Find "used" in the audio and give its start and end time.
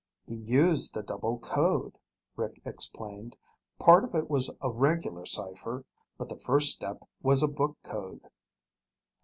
0.33-0.97